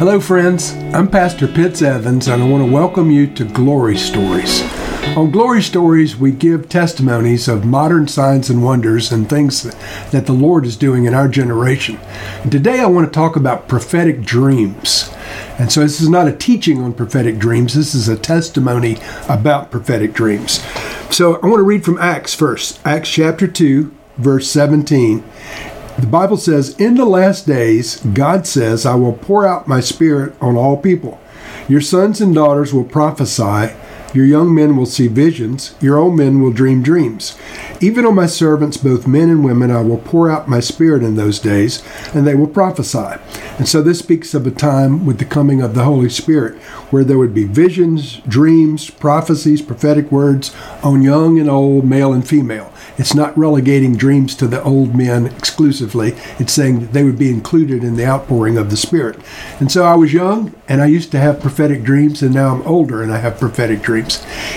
[0.00, 0.72] Hello, friends.
[0.94, 4.62] I'm Pastor Pitts Evans, and I want to welcome you to Glory Stories.
[5.14, 9.62] On Glory Stories, we give testimonies of modern signs and wonders and things
[10.10, 11.98] that the Lord is doing in our generation.
[12.42, 15.12] And today, I want to talk about prophetic dreams.
[15.58, 18.96] And so, this is not a teaching on prophetic dreams, this is a testimony
[19.28, 20.64] about prophetic dreams.
[21.10, 25.22] So, I want to read from Acts first Acts chapter 2, verse 17.
[26.00, 30.34] The Bible says, In the last days, God says, I will pour out my spirit
[30.40, 31.20] on all people.
[31.68, 33.74] Your sons and daughters will prophesy.
[34.12, 37.38] Your young men will see visions, your old men will dream dreams.
[37.80, 41.14] Even on my servants, both men and women, I will pour out my spirit in
[41.14, 43.20] those days, and they will prophesy.
[43.58, 46.60] And so this speaks of a time with the coming of the Holy Spirit,
[46.90, 52.26] where there would be visions, dreams, prophecies, prophetic words on young and old, male and
[52.26, 52.72] female.
[52.98, 56.16] It's not relegating dreams to the old men exclusively.
[56.38, 59.18] It's saying they would be included in the outpouring of the Spirit.
[59.58, 62.66] And so I was young and I used to have prophetic dreams, and now I'm
[62.66, 63.99] older and I have prophetic dreams.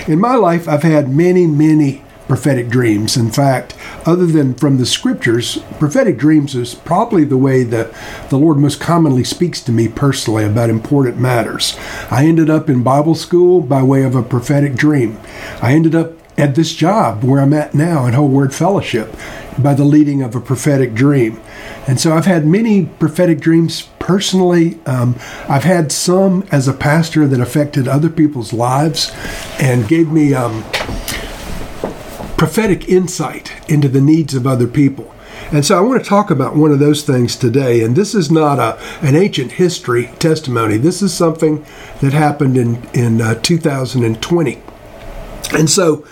[0.06, 3.16] In my life, I've had many, many prophetic dreams.
[3.16, 3.74] In fact,
[4.06, 7.92] other than from the scriptures, prophetic dreams is probably the way that
[8.30, 11.76] the Lord most commonly speaks to me personally about important matters.
[12.10, 15.18] I ended up in Bible school by way of a prophetic dream.
[15.60, 19.14] I ended up at this job where I'm at now at Whole Word Fellowship
[19.58, 21.40] by the leading of a prophetic dream.
[21.86, 24.78] And so I've had many prophetic dreams personally.
[24.86, 25.14] Um,
[25.48, 29.12] I've had some as a pastor that affected other people's lives
[29.60, 30.64] and gave me um,
[32.36, 35.14] prophetic insight into the needs of other people.
[35.52, 37.82] And so I want to talk about one of those things today.
[37.82, 40.78] And this is not a, an ancient history testimony.
[40.78, 41.64] This is something
[42.00, 44.63] that happened in, in uh, 2020.
[45.52, 46.04] And so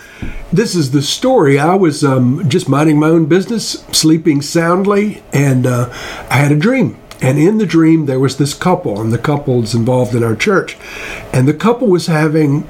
[0.53, 1.59] this is the story.
[1.59, 5.89] I was um, just minding my own business, sleeping soundly, and uh,
[6.31, 6.99] I had a dream.
[7.21, 10.35] And in the dream, there was this couple, and the couple is involved in our
[10.35, 10.77] church.
[11.33, 12.69] And the couple was having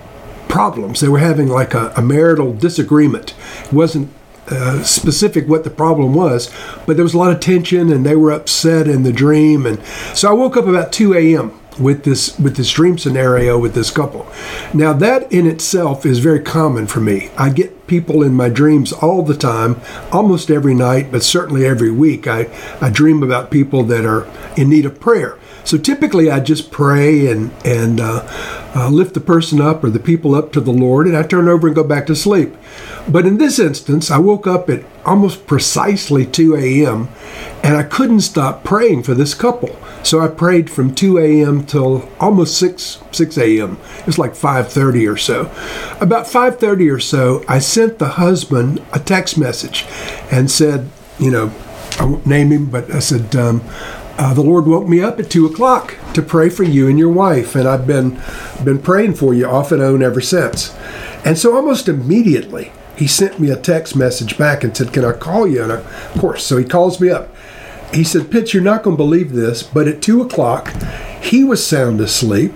[0.49, 1.01] problems.
[1.01, 3.35] They were having like a, a marital disagreement.
[3.65, 4.11] It wasn't
[4.49, 6.53] uh, specific what the problem was,
[6.87, 9.65] but there was a lot of tension and they were upset in the dream.
[9.65, 9.83] And
[10.15, 13.91] so I woke up about 2 a.m with this with this dream scenario with this
[13.91, 14.27] couple.
[14.75, 17.31] Now that in itself is very common for me.
[17.37, 21.91] I get people in my dreams all the time, almost every night, but certainly every
[21.91, 22.27] week.
[22.27, 22.49] I,
[22.81, 25.39] I dream about people that are in need of prayer.
[25.65, 28.27] So typically I just pray and and uh,
[28.75, 31.49] uh, lift the person up or the people up to the Lord, and I turn
[31.49, 32.55] over and go back to sleep.
[33.09, 37.09] But in this instance, I woke up at almost precisely 2 a.m.
[37.63, 39.77] and I couldn't stop praying for this couple.
[40.03, 41.65] So I prayed from 2 a.m.
[41.65, 43.79] till almost 6 6 a.m.
[44.01, 45.51] It was like 5:30 or so.
[46.01, 49.85] About 5:30 or so, I sent the husband a text message
[50.31, 51.53] and said, you know,
[51.99, 53.61] I won't name him, but I said, um,
[54.19, 57.11] uh, the Lord woke me up at two o'clock to pray for you and your
[57.11, 58.21] wife, and I've been
[58.65, 60.75] been praying for you off and on ever since.
[61.25, 65.13] And so almost immediately, he sent me a text message back and said, "Can I
[65.13, 67.35] call you?" And I, of course, so he calls me up.
[67.93, 70.73] He said, "Pitts, you're not going to believe this, but at two o'clock,
[71.23, 72.53] he was sound asleep."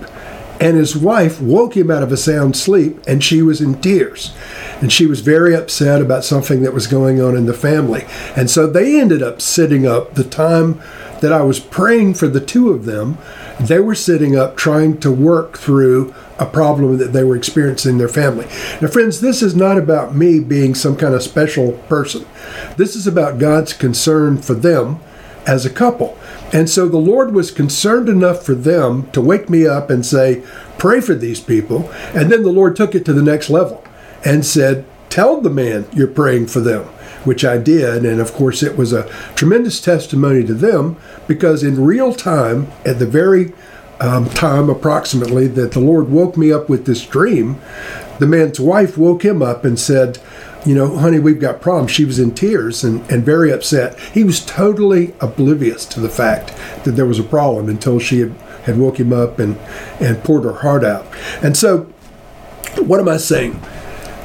[0.59, 4.35] and his wife woke him out of a sound sleep and she was in tears
[4.81, 8.49] and she was very upset about something that was going on in the family and
[8.49, 10.81] so they ended up sitting up the time
[11.21, 13.17] that I was praying for the two of them,
[13.59, 17.97] they were sitting up trying to work through a problem that they were experiencing in
[17.97, 18.45] their family.
[18.81, 22.25] Now, friends, this is not about me being some kind of special person.
[22.77, 24.99] This is about God's concern for them
[25.47, 26.17] as a couple.
[26.53, 30.43] And so the Lord was concerned enough for them to wake me up and say,
[30.77, 31.89] Pray for these people.
[32.13, 33.83] And then the Lord took it to the next level
[34.23, 36.87] and said, Tell the man you're praying for them
[37.27, 38.05] which I did.
[38.05, 42.99] And of course, it was a tremendous testimony to them because in real time, at
[42.99, 43.53] the very
[43.99, 47.59] um, time approximately that the Lord woke me up with this dream,
[48.19, 50.19] the man's wife woke him up and said,
[50.65, 51.91] you know, honey, we've got problems.
[51.91, 53.99] She was in tears and, and very upset.
[53.99, 58.31] He was totally oblivious to the fact that there was a problem until she had,
[58.63, 59.57] had woke him up and,
[59.99, 61.05] and poured her heart out.
[61.41, 61.83] And so,
[62.79, 63.61] what am I saying?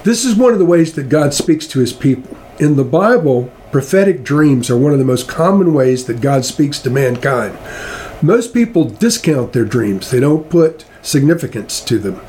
[0.04, 3.50] This is one of the ways that God speaks to his people in the Bible,
[3.72, 7.58] prophetic dreams are one of the most common ways that God speaks to mankind.
[8.22, 12.20] Most people discount their dreams, they don't put significance to them.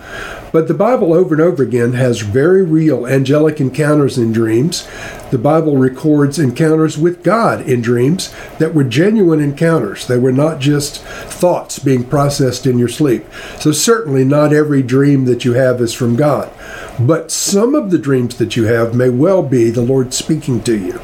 [0.52, 4.88] But the Bible over and over again has very real angelic encounters in dreams.
[5.32, 10.06] The Bible records encounters with God in dreams that were genuine encounters.
[10.06, 13.26] They were not just thoughts being processed in your sleep.
[13.60, 16.52] So, certainly, not every dream that you have is from God.
[17.00, 20.78] But some of the dreams that you have may well be the Lord speaking to
[20.78, 21.02] you.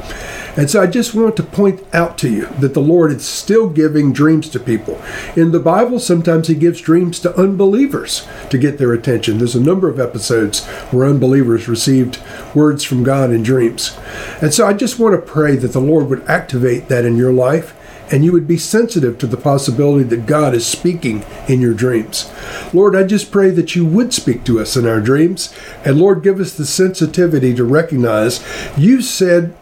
[0.58, 3.70] And so I just want to point out to you that the Lord is still
[3.70, 5.02] giving dreams to people.
[5.36, 9.38] In the Bible, sometimes He gives dreams to unbelievers to get their attention.
[9.38, 12.20] There's a number of episodes where unbelievers received
[12.54, 13.98] words from God in dreams.
[14.42, 17.34] And so I just want to pray that the Lord would activate that in your
[17.34, 17.76] life
[18.12, 22.32] and you would be sensitive to the possibility that God is speaking in your dreams.
[22.74, 25.54] Lord, I just pray that you would speak to us in our dreams.
[25.86, 28.44] And Lord, give us the sensitivity to recognize
[28.78, 29.56] you said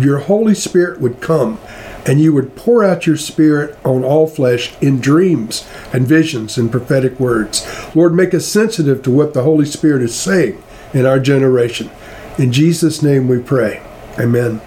[0.00, 1.58] your Holy Spirit would come
[2.06, 6.70] and you would pour out your Spirit on all flesh in dreams and visions and
[6.70, 7.66] prophetic words.
[7.94, 10.62] Lord, make us sensitive to what the Holy Spirit is saying
[10.92, 11.90] in our generation.
[12.38, 13.82] In Jesus' name we pray.
[14.18, 14.60] Amen.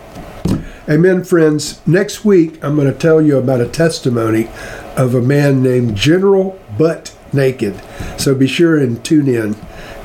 [0.87, 1.85] Amen, friends.
[1.87, 4.47] Next week, I'm going to tell you about a testimony
[4.95, 7.81] of a man named General Butt Naked.
[8.17, 9.55] So be sure and tune in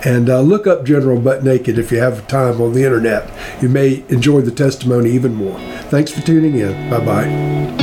[0.04, 3.30] and uh, look up General Butt Naked if you have time on the internet.
[3.62, 5.58] You may enjoy the testimony even more.
[5.90, 6.90] Thanks for tuning in.
[6.90, 7.79] Bye bye.